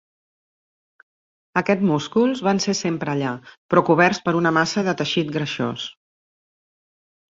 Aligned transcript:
Aquest 1.61 1.83
músculs 1.89 2.41
van 2.49 2.61
ser 2.65 2.75
sempre 2.81 3.13
allà, 3.15 3.33
però 3.75 3.85
coberts 3.91 4.23
per 4.29 4.35
una 4.41 4.53
massa 4.59 4.85
de 4.89 4.99
teixit 5.03 5.31
greixós. 5.37 5.85